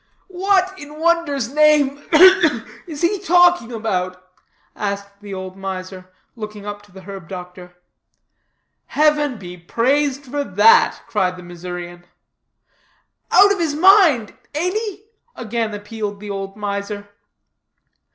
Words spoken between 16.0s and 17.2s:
the old miser.